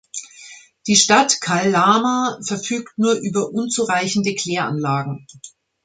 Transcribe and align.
Die 0.87 0.95
Stadt 0.95 1.41
Calama 1.41 2.39
verfügt 2.47 2.97
nur 2.97 3.13
über 3.13 3.49
unzureichende 3.51 4.33
Kläranlagen. 4.33 5.27